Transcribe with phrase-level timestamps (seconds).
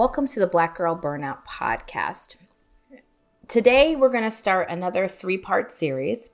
[0.00, 2.36] Welcome to the Black Girl Burnout Podcast.
[3.48, 6.30] Today, we're going to start another three part series.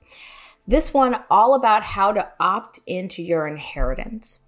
[0.65, 4.39] This one, all about how to opt into your inheritance.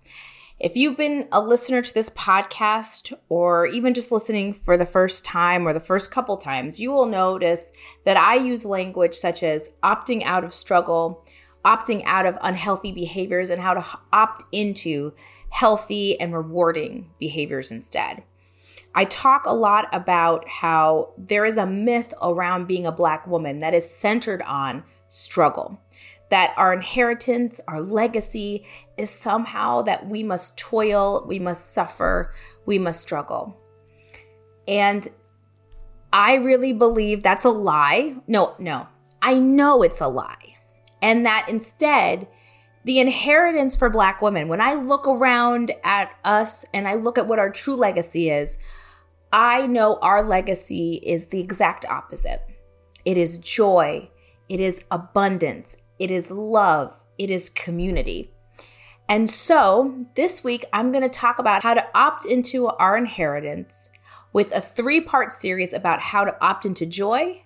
[0.58, 5.26] If you've been a listener to this podcast, or even just listening for the first
[5.26, 7.73] time or the first couple times, you will notice
[8.05, 11.27] that I use language such as opting out of struggle,
[11.66, 15.12] opting out of unhealthy behaviors, and how to opt into
[15.49, 18.23] healthy and rewarding behaviors instead.
[18.95, 23.59] I talk a lot about how there is a myth around being a Black woman
[23.59, 25.79] that is centered on struggle,
[26.31, 28.65] that our inheritance, our legacy
[28.98, 32.34] is somehow that we must toil, we must suffer,
[32.65, 33.57] we must struggle.
[34.67, 35.07] And
[36.12, 38.15] I really believe that's a lie.
[38.27, 38.87] No, no,
[39.21, 40.57] I know it's a lie.
[41.01, 42.27] And that instead,
[42.85, 47.27] the inheritance for Black women, when I look around at us and I look at
[47.27, 48.57] what our true legacy is,
[49.32, 52.41] I know our legacy is the exact opposite.
[53.05, 54.10] It is joy,
[54.48, 58.32] it is abundance, it is love, it is community.
[59.08, 63.90] And so this week, I'm going to talk about how to opt into our inheritance
[64.34, 67.44] with a three part series about how to opt into joy,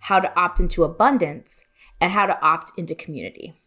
[0.00, 1.64] how to opt into abundance,
[2.00, 3.60] and how to opt into community.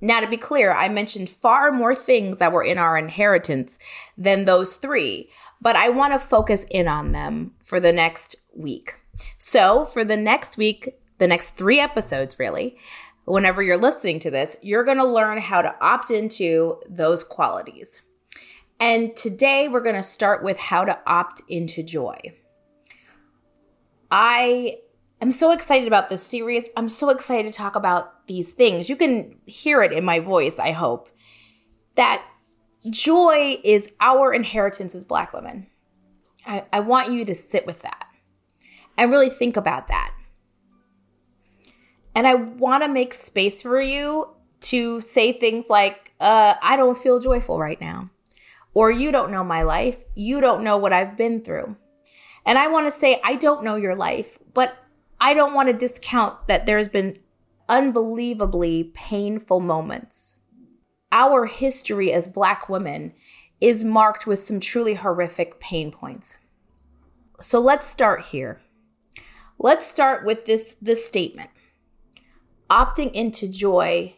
[0.00, 3.78] Now, to be clear, I mentioned far more things that were in our inheritance
[4.18, 8.94] than those three, but I want to focus in on them for the next week.
[9.38, 12.76] So, for the next week, the next three episodes, really,
[13.24, 18.02] whenever you're listening to this, you're going to learn how to opt into those qualities.
[18.80, 22.18] And today, we're going to start with how to opt into joy.
[24.10, 24.78] I
[25.24, 26.68] I'm so excited about this series.
[26.76, 28.90] I'm so excited to talk about these things.
[28.90, 31.08] You can hear it in my voice, I hope.
[31.94, 32.26] That
[32.90, 35.68] joy is our inheritance as Black women.
[36.46, 38.06] I, I want you to sit with that
[38.98, 40.12] and really think about that.
[42.14, 44.28] And I want to make space for you
[44.60, 48.10] to say things like, uh, I don't feel joyful right now.
[48.74, 50.04] Or you don't know my life.
[50.14, 51.78] You don't know what I've been through.
[52.44, 54.76] And I want to say, I don't know your life, but
[55.20, 57.18] I don't want to discount that there's been
[57.68, 60.36] unbelievably painful moments.
[61.12, 63.14] Our history as Black women
[63.60, 66.36] is marked with some truly horrific pain points.
[67.40, 68.60] So let's start here.
[69.58, 71.50] Let's start with this, this statement.
[72.68, 74.16] Opting into joy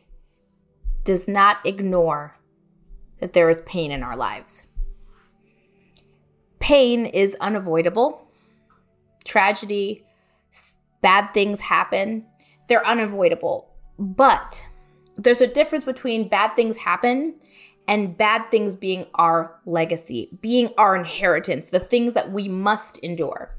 [1.04, 2.36] does not ignore
[3.20, 4.66] that there is pain in our lives.
[6.58, 8.26] Pain is unavoidable.
[9.24, 10.05] Tragedy,
[11.06, 12.26] bad things happen,
[12.68, 13.70] they're unavoidable.
[13.96, 14.66] But
[15.16, 17.36] there's a difference between bad things happen
[17.86, 23.54] and bad things being our legacy, being our inheritance, the things that we must endure.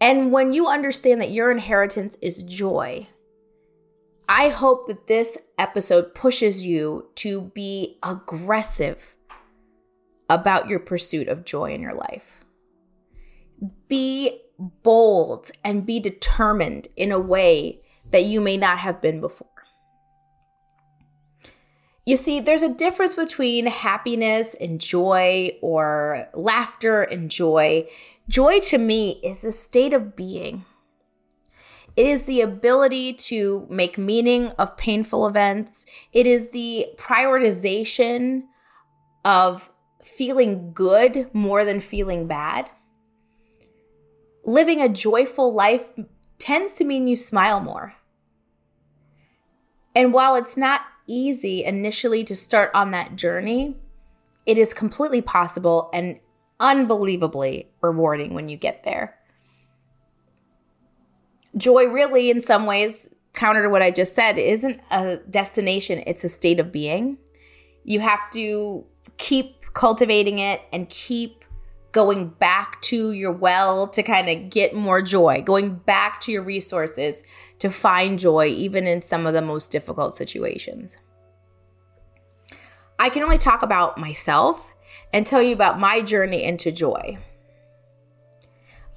[0.00, 3.08] And when you understand that your inheritance is joy,
[4.28, 9.16] I hope that this episode pushes you to be aggressive
[10.30, 12.44] about your pursuit of joy in your life.
[13.88, 19.48] Be bold and be determined in a way that you may not have been before.
[22.06, 27.88] You see, there's a difference between happiness and joy or laughter and joy.
[28.28, 30.66] Joy to me is a state of being.
[31.96, 35.86] It is the ability to make meaning of painful events.
[36.12, 38.42] It is the prioritization
[39.24, 39.70] of
[40.02, 42.68] feeling good more than feeling bad
[44.44, 45.82] living a joyful life
[46.38, 47.94] tends to mean you smile more.
[49.94, 53.76] And while it's not easy initially to start on that journey,
[54.46, 56.18] it is completely possible and
[56.60, 59.16] unbelievably rewarding when you get there.
[61.56, 66.24] Joy, really, in some ways, counter to what I just said, isn't a destination, it's
[66.24, 67.18] a state of being.
[67.84, 68.84] You have to
[69.18, 71.43] keep cultivating it and keep
[71.94, 76.42] going back to your well to kind of get more joy, going back to your
[76.42, 77.22] resources
[77.60, 80.98] to find joy, even in some of the most difficult situations.
[82.98, 84.74] I can only talk about myself
[85.12, 87.16] and tell you about my journey into joy.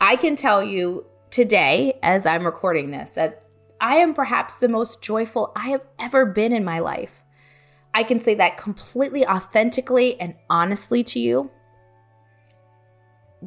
[0.01, 3.45] I can tell you today, as I'm recording this, that
[3.79, 7.23] I am perhaps the most joyful I have ever been in my life.
[7.93, 11.51] I can say that completely authentically and honestly to you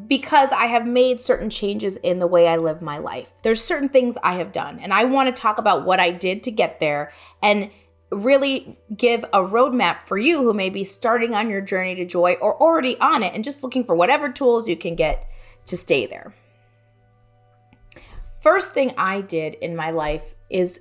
[0.06, 3.32] because I have made certain changes in the way I live my life.
[3.42, 6.44] There's certain things I have done, and I want to talk about what I did
[6.44, 7.70] to get there and
[8.10, 12.34] really give a roadmap for you who may be starting on your journey to joy
[12.40, 15.28] or already on it and just looking for whatever tools you can get
[15.66, 16.34] to stay there.
[18.40, 20.80] First thing I did in my life is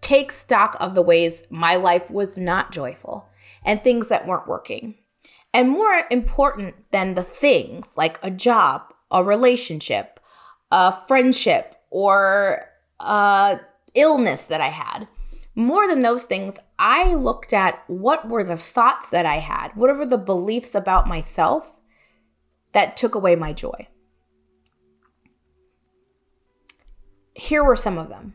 [0.00, 3.28] take stock of the ways my life was not joyful
[3.64, 4.96] and things that weren't working.
[5.52, 10.20] And more important than the things like a job, a relationship,
[10.70, 12.66] a friendship, or
[13.00, 13.60] a
[13.94, 15.08] illness that I had
[15.54, 19.94] more than those things, I looked at what were the thoughts that I had, what
[19.96, 21.78] were the beliefs about myself
[22.72, 23.88] that took away my joy.
[27.34, 28.34] Here were some of them.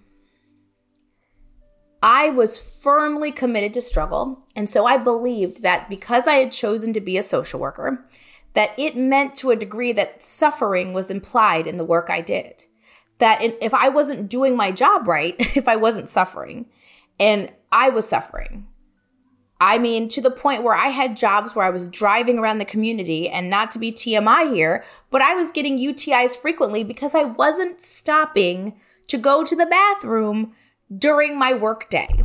[2.06, 6.94] I was firmly committed to struggle, and so I believed that because I had chosen
[6.94, 8.06] to be a social worker,
[8.54, 12.66] that it meant to a degree that suffering was implied in the work I did.
[13.18, 16.68] That if I wasn't doing my job right, if I wasn't suffering,
[17.20, 18.68] and I was suffering.
[19.60, 22.66] I mean, to the point where I had jobs where I was driving around the
[22.66, 27.24] community, and not to be TMI here, but I was getting UTIs frequently because I
[27.24, 30.54] wasn't stopping to go to the bathroom
[30.98, 32.24] during my workday.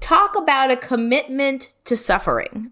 [0.00, 2.70] Talk about a commitment to suffering.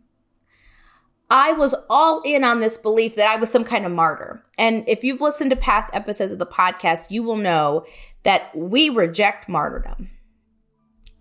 [1.31, 4.44] I was all in on this belief that I was some kind of martyr.
[4.58, 7.87] And if you've listened to past episodes of the podcast, you will know
[8.23, 10.11] that we reject martyrdom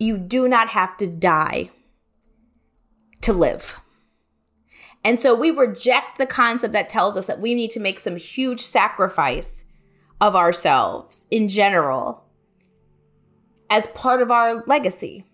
[0.02, 1.70] you do not have to die
[3.22, 3.80] to live.
[5.04, 8.16] And so we reject the concept that tells us that we need to make some
[8.16, 9.64] huge sacrifice
[10.20, 12.24] of ourselves in general
[13.72, 15.26] as part of our legacy.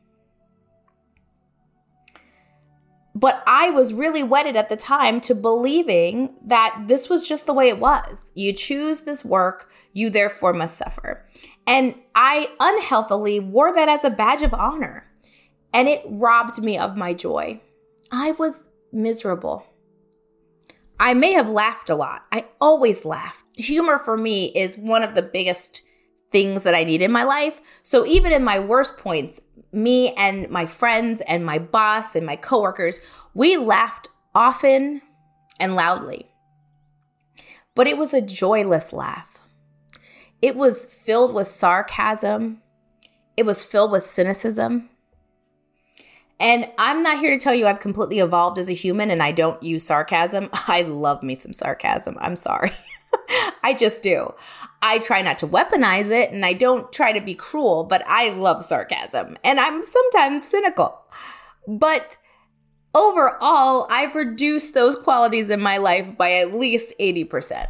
[3.16, 7.54] But I was really wedded at the time to believing that this was just the
[7.54, 8.32] way it was.
[8.36, 11.28] You choose this work, you therefore must suffer.
[11.66, 15.10] And I unhealthily wore that as a badge of honor.
[15.74, 17.60] And it robbed me of my joy.
[18.12, 19.66] I was miserable.
[21.00, 22.26] I may have laughed a lot.
[22.32, 23.44] I always laugh.
[23.56, 25.82] Humor for me is one of the biggest
[26.32, 27.62] things that I need in my life.
[27.84, 29.42] So even in my worst points,
[29.72, 33.00] me and my friends and my boss and my coworkers,
[33.34, 35.02] we laughed often
[35.60, 36.30] and loudly.
[37.76, 39.38] But it was a joyless laugh.
[40.42, 42.62] It was filled with sarcasm.
[43.36, 44.90] It was filled with cynicism.
[46.40, 49.32] And I'm not here to tell you I've completely evolved as a human and I
[49.32, 50.50] don't use sarcasm.
[50.54, 52.18] I love me some sarcasm.
[52.20, 52.72] I'm sorry.
[53.64, 54.34] I just do.
[54.82, 58.30] I try not to weaponize it and I don't try to be cruel, but I
[58.30, 61.02] love sarcasm and I'm sometimes cynical.
[61.68, 62.18] But
[62.94, 67.68] overall, I've reduced those qualities in my life by at least 80%.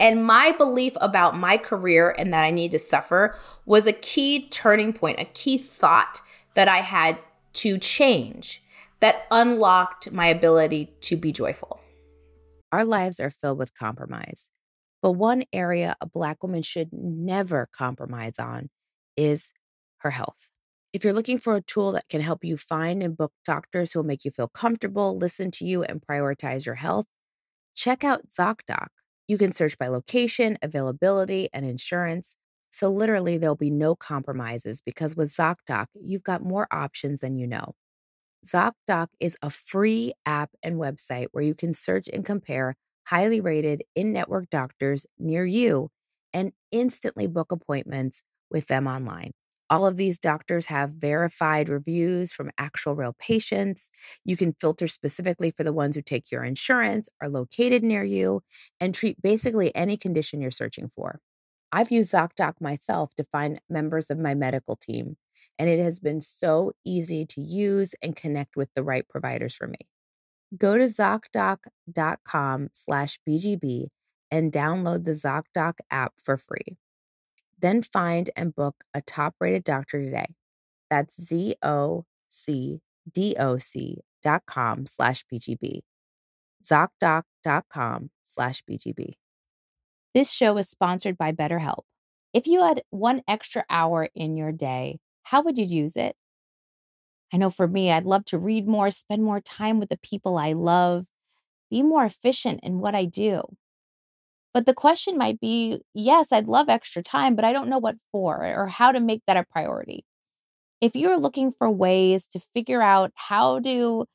[0.00, 4.48] And my belief about my career and that I need to suffer was a key
[4.48, 6.22] turning point, a key thought
[6.54, 7.18] that I had
[7.54, 8.62] to change
[9.00, 11.80] that unlocked my ability to be joyful.
[12.70, 14.50] Our lives are filled with compromise.
[15.02, 18.70] But one area a Black woman should never compromise on
[19.16, 19.52] is
[19.98, 20.50] her health.
[20.92, 24.00] If you're looking for a tool that can help you find and book doctors who
[24.00, 27.06] will make you feel comfortable, listen to you, and prioritize your health,
[27.74, 28.88] check out ZocDoc.
[29.28, 32.36] You can search by location, availability, and insurance.
[32.70, 37.46] So, literally, there'll be no compromises because with ZocDoc, you've got more options than you
[37.46, 37.74] know.
[38.44, 42.76] ZocDoc is a free app and website where you can search and compare
[43.10, 45.90] highly rated in network doctors near you
[46.32, 49.32] and instantly book appointments with them online.
[49.70, 53.90] All of these doctors have verified reviews from actual real patients.
[54.24, 58.42] You can filter specifically for the ones who take your insurance, are located near you,
[58.80, 61.20] and treat basically any condition you're searching for.
[61.70, 65.16] I've used ZocDoc myself to find members of my medical team,
[65.58, 69.66] and it has been so easy to use and connect with the right providers for
[69.66, 69.76] me.
[70.56, 73.88] Go to ZocDoc.com slash BGB
[74.30, 76.78] and download the ZocDoc app for free.
[77.58, 80.34] Then find and book a top rated doctor today.
[80.88, 82.80] That's Z O C
[83.12, 85.80] D O C dot com slash BGB.
[86.64, 89.14] ZocDoc.com slash BGB.
[90.14, 91.82] This show is sponsored by BetterHelp.
[92.32, 96.16] If you had one extra hour in your day, how would you use it?
[97.32, 100.38] I know for me, I'd love to read more, spend more time with the people
[100.38, 101.06] I love,
[101.70, 103.42] be more efficient in what I do.
[104.54, 107.96] But the question might be yes, I'd love extra time, but I don't know what
[108.10, 110.04] for or how to make that a priority.
[110.80, 114.06] If you're looking for ways to figure out how to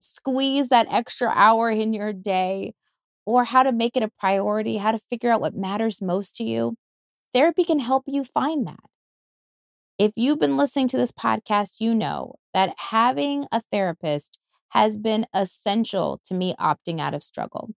[0.00, 2.74] squeeze that extra hour in your day
[3.26, 6.44] or how to make it a priority, how to figure out what matters most to
[6.44, 6.76] you,
[7.34, 8.89] therapy can help you find that.
[10.00, 14.38] If you've been listening to this podcast, you know that having a therapist
[14.70, 17.68] has been essential to me opting out of struggle.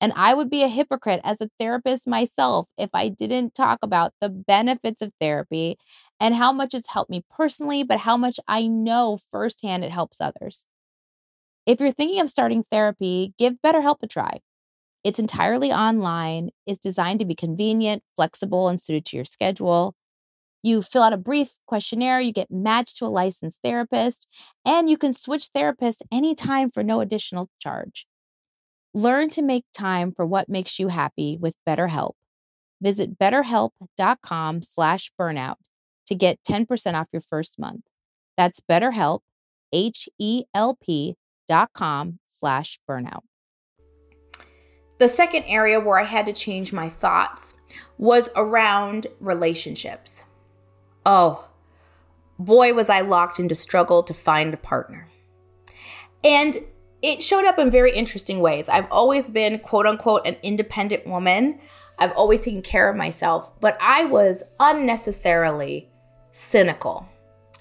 [0.00, 4.12] And I would be a hypocrite as a therapist myself if I didn't talk about
[4.20, 5.76] the benefits of therapy
[6.20, 10.20] and how much it's helped me personally, but how much I know firsthand it helps
[10.20, 10.66] others.
[11.66, 14.38] If you're thinking of starting therapy, give BetterHelp a try.
[15.02, 19.96] It's entirely online, it's designed to be convenient, flexible, and suited to your schedule.
[20.66, 24.26] You fill out a brief questionnaire, you get matched to a licensed therapist,
[24.64, 28.04] and you can switch therapists anytime for no additional charge.
[28.92, 32.14] Learn to make time for what makes you happy with BetterHelp.
[32.82, 35.54] Visit betterhelp.com slash burnout
[36.06, 37.82] to get 10% off your first month.
[38.36, 39.20] That's betterhelp,
[39.72, 41.14] H-E-L-P
[41.46, 43.22] dot com slash burnout.
[44.98, 47.54] The second area where I had to change my thoughts
[47.98, 50.24] was around relationships.
[51.06, 51.48] Oh,
[52.38, 55.08] boy, was I locked into struggle to find a partner.
[56.24, 56.58] And
[57.00, 58.68] it showed up in very interesting ways.
[58.68, 61.60] I've always been, quote unquote, an independent woman.
[61.98, 65.88] I've always taken care of myself, but I was unnecessarily
[66.32, 67.08] cynical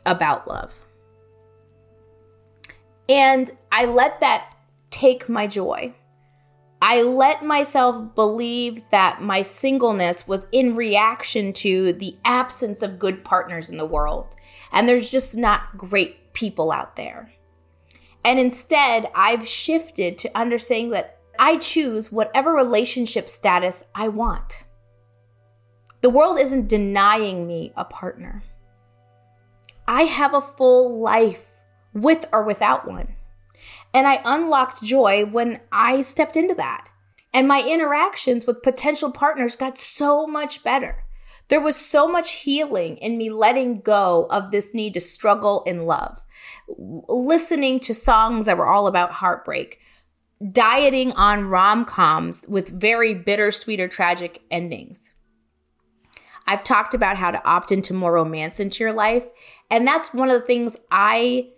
[0.06, 0.82] about love.
[3.08, 4.56] And I let that
[4.90, 5.94] take my joy.
[6.88, 13.26] I let myself believe that my singleness was in reaction to the absence of good
[13.26, 14.36] partners in the world.
[14.72, 17.32] And there's just not great people out there.
[18.24, 24.64] And instead, I've shifted to understanding that I choose whatever relationship status I want.
[26.02, 28.44] The world isn't denying me a partner.
[29.88, 31.46] I have a full life
[31.96, 33.16] with or without one.
[33.96, 36.90] And I unlocked joy when I stepped into that.
[37.34, 41.06] And my interactions with potential partners got so much better.
[41.48, 45.86] There was so much healing in me letting go of this need to struggle in
[45.86, 46.22] love
[46.68, 49.80] listening to songs that were all about heartbreak,
[50.52, 55.12] dieting on rom coms with very bittersweet or tragic endings.
[56.48, 59.26] I've talked about how to opt into more romance into your life,
[59.72, 61.50] and that's one of the things I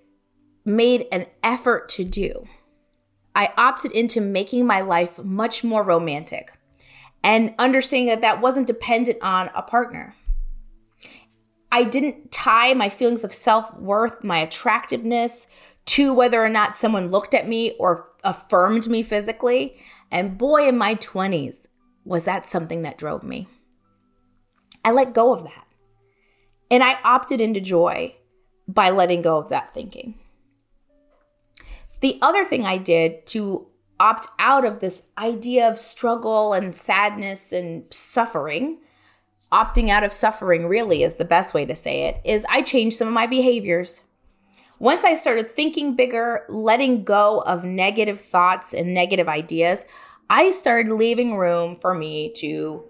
[0.68, 2.46] made an effort to do.
[3.34, 6.52] I opted into making my life much more romantic
[7.24, 10.16] and understanding that that wasn't dependent on a partner.
[11.72, 15.48] I didn't tie my feelings of self worth, my attractiveness
[15.88, 19.78] to whether or not someone looked at me or affirmed me physically.
[20.12, 21.68] And boy, in my 20s,
[22.04, 23.48] was that something that drove me.
[24.84, 25.66] I let go of that.
[26.70, 28.16] And I opted into joy
[28.68, 30.16] by letting go of that thinking.
[32.02, 33.68] The other thing I did to
[34.00, 38.78] opt out of this idea of struggle and sadness and suffering
[39.52, 42.98] opting out of suffering really is the best way to say it is I changed
[42.98, 44.02] some of my behaviors.
[44.80, 49.86] Once I started thinking bigger, letting go of negative thoughts and negative ideas,
[50.30, 52.84] I started leaving room for me to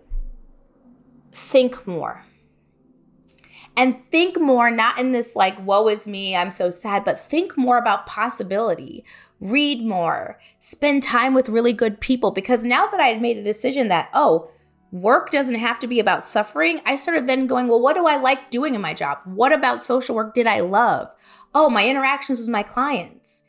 [1.32, 2.24] think more.
[3.78, 7.56] And think more, not in this like, woe is me, I'm so sad, but think
[7.56, 9.06] more about possibility.
[9.40, 12.32] Read more, spend time with really good people.
[12.32, 14.50] Because now that I had made the decision that, oh,
[14.92, 18.18] work doesn't have to be about suffering, I started then going, well, what do I
[18.18, 19.20] like doing in my job?
[19.26, 21.14] What about social work did I love?
[21.54, 23.44] Oh, my interactions with my clients.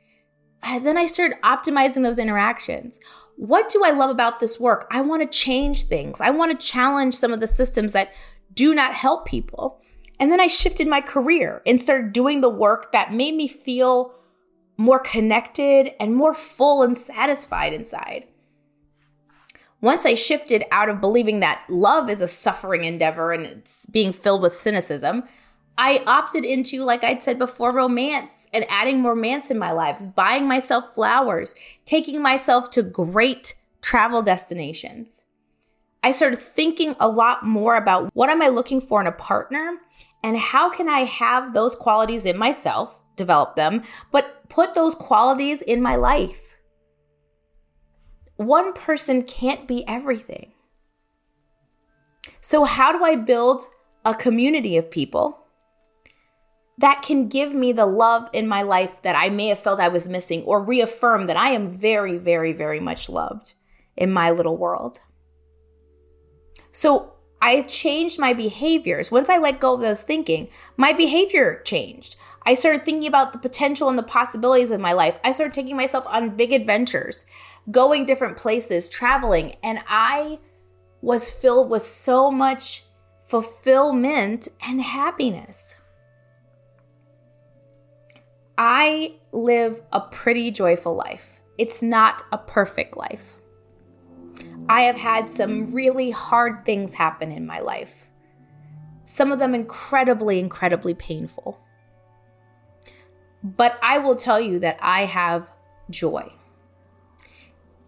[0.63, 3.01] And then I started optimizing those interactions.
[3.37, 4.87] What do I love about this work?
[4.91, 6.21] I want to change things.
[6.21, 8.13] I want to challenge some of the systems that
[8.53, 9.78] do not help people.
[10.21, 14.15] And then I shifted my career and started doing the work that made me feel
[14.77, 18.27] more connected and more full and satisfied inside
[19.81, 24.13] once I shifted out of believing that love is a suffering endeavor and it's being
[24.13, 25.25] filled with cynicism,
[25.77, 30.49] I opted into, like I'd said before, romance and adding romance in my lives, buying
[30.49, 35.25] myself flowers, taking myself to great travel destinations.
[36.03, 39.77] I started thinking a lot more about what am I looking for in a partner
[40.23, 45.63] and how can I have those qualities in myself, develop them, but put those qualities
[45.63, 46.49] in my life
[48.39, 50.53] one person can't be everything.
[52.41, 53.63] So, how do I build
[54.05, 55.45] a community of people
[56.79, 59.89] that can give me the love in my life that I may have felt I
[59.89, 63.55] was missing or reaffirm that I am very, very, very much loved
[63.97, 65.01] in my little world?
[66.71, 69.11] So, I changed my behaviors.
[69.11, 72.17] Once I let go of those thinking, my behavior changed.
[72.45, 75.19] I started thinking about the potential and the possibilities of my life.
[75.23, 77.25] I started taking myself on big adventures
[77.71, 79.55] going different places, traveling.
[79.63, 80.39] And I
[81.03, 82.85] was filled with so much
[83.27, 85.77] fulfillment and happiness.
[88.57, 91.41] I live a pretty joyful life.
[91.59, 93.37] It's not a perfect life.
[94.69, 98.09] I have had some really hard things happen in my life,
[99.05, 101.59] some of them incredibly, incredibly painful.
[103.43, 105.51] But I will tell you that I have
[105.91, 106.31] joy.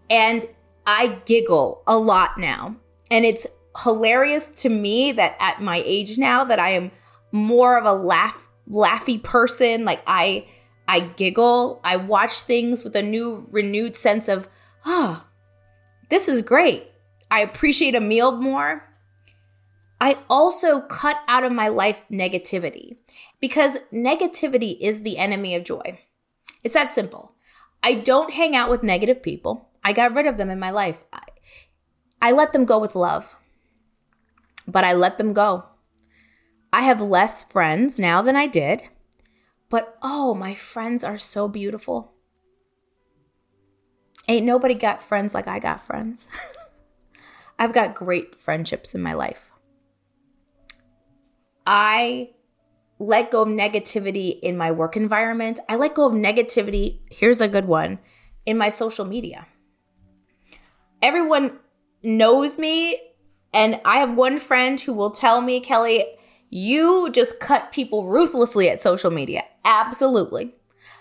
[0.09, 0.47] And
[0.85, 2.75] I giggle a lot now.
[3.11, 3.45] And it's
[3.83, 6.91] hilarious to me that at my age now that I am
[7.31, 9.85] more of a laugh laughy person.
[9.85, 10.47] Like I
[10.87, 11.79] I giggle.
[11.83, 14.47] I watch things with a new renewed sense of,
[14.85, 15.25] oh,
[16.11, 16.87] this is great.
[17.31, 18.83] I appreciate a meal more.
[20.01, 22.97] I also cut out of my life negativity
[23.39, 25.99] because negativity is the enemy of joy.
[26.65, 27.31] It's that simple.
[27.81, 29.69] I don't hang out with negative people.
[29.85, 31.05] I got rid of them in my life.
[31.13, 31.23] I,
[32.21, 33.37] I let them go with love,
[34.67, 35.63] but I let them go.
[36.73, 38.83] I have less friends now than I did,
[39.69, 42.11] but oh, my friends are so beautiful.
[44.31, 46.29] Ain't nobody got friends like I got friends.
[47.59, 49.51] I've got great friendships in my life.
[51.67, 52.29] I
[52.97, 55.59] let go of negativity in my work environment.
[55.67, 56.99] I let go of negativity.
[57.11, 57.99] Here's a good one
[58.45, 59.47] in my social media.
[61.01, 61.59] Everyone
[62.01, 62.97] knows me,
[63.53, 66.05] and I have one friend who will tell me, Kelley,
[66.49, 69.43] you just cut people ruthlessly at social media.
[69.65, 70.55] Absolutely.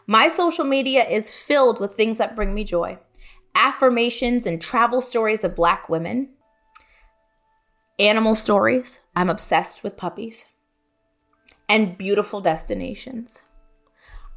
[0.08, 2.98] My social media is filled with things that bring me joy
[3.54, 6.30] affirmations and travel stories of Black women,
[7.98, 9.00] animal stories.
[9.14, 10.46] I'm obsessed with puppies,
[11.68, 13.44] and beautiful destinations.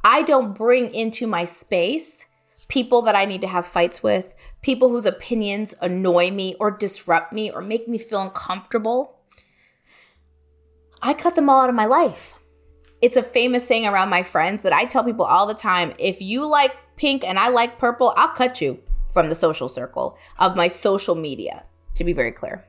[0.02, 2.26] I don't bring into my space
[2.68, 7.32] people that I need to have fights with, people whose opinions annoy me or disrupt
[7.32, 9.18] me or make me feel uncomfortable.
[11.02, 12.34] I cut them all out of my life.
[13.02, 16.22] It's a famous saying around my friends that I tell people all the time if
[16.22, 18.80] you like pink and I like purple, I'll cut you
[19.14, 22.66] from the social circle of my social media, to be very clear.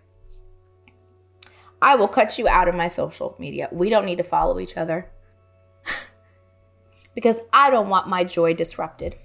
[1.82, 3.68] I will cut you out of my social media.
[3.72, 5.10] We don't need to follow each other
[7.16, 9.18] because I don't want my joy disrupted.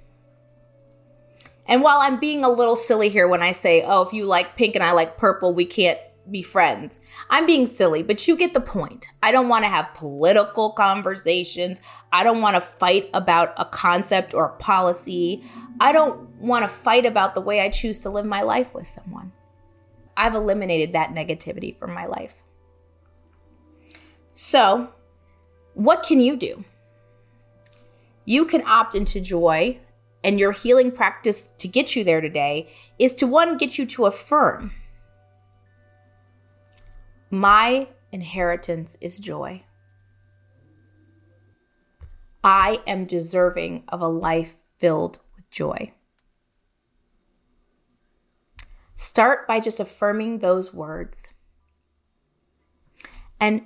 [1.66, 4.56] And while I'm being a little silly here when I say, oh, if you like
[4.56, 7.00] pink and I like purple, we can't be friends.
[7.28, 9.08] I'm being silly, but you get the point.
[9.22, 11.80] I don't want to have political conversations.
[12.12, 15.44] I don't want to fight about a concept or a policy.
[15.80, 18.86] I don't want to fight about the way I choose to live my life with
[18.86, 19.32] someone.
[20.16, 22.42] I've eliminated that negativity from my life.
[24.34, 24.90] So,
[25.74, 26.64] what can you do?
[28.24, 29.78] You can opt into joy,
[30.22, 34.06] and your healing practice to get you there today is to one, get you to
[34.06, 34.72] affirm
[37.30, 39.62] my inheritance is joy.
[42.42, 45.92] I am deserving of a life filled with joy.
[48.96, 51.30] Start by just affirming those words.
[53.40, 53.62] And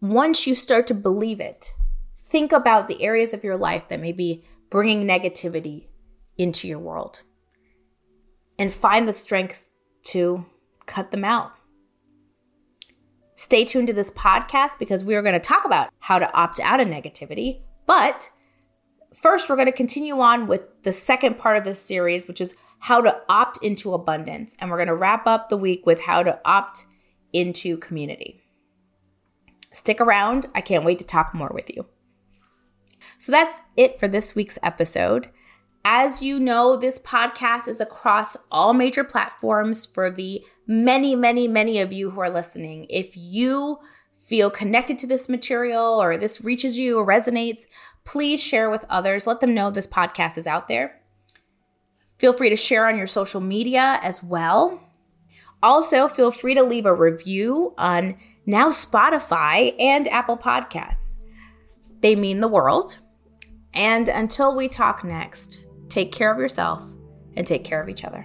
[0.00, 1.74] once you start to believe it,
[2.16, 5.86] think about the areas of your life that may be bringing negativity
[6.38, 7.22] into your world
[8.58, 9.68] and find the strength
[10.02, 10.46] to
[10.86, 11.52] cut them out.
[13.40, 16.60] Stay tuned to this podcast because we are going to talk about how to opt
[16.60, 17.62] out of negativity.
[17.86, 18.30] But
[19.22, 22.54] first, we're going to continue on with the second part of this series, which is
[22.80, 24.54] how to opt into abundance.
[24.58, 26.84] And we're going to wrap up the week with how to opt
[27.32, 28.42] into community.
[29.72, 30.44] Stick around.
[30.54, 31.86] I can't wait to talk more with you.
[33.16, 35.30] So that's it for this week's episode.
[35.82, 41.80] As you know, this podcast is across all major platforms for the many, many, many
[41.80, 42.86] of you who are listening.
[42.88, 43.78] If you
[44.18, 47.64] feel connected to this material or this reaches you or resonates,
[48.04, 49.26] please share with others.
[49.26, 51.00] Let them know this podcast is out there.
[52.18, 54.80] Feel free to share on your social media as well.
[55.62, 61.16] Also, feel free to leave a review on now Spotify and Apple Podcasts.
[62.00, 62.96] They mean the world.
[63.74, 66.84] And until we talk next, Take care of yourself
[67.36, 68.24] and take care of each other.